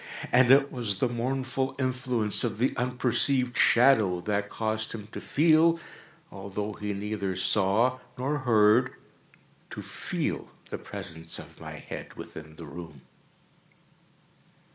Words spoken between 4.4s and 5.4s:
caused him to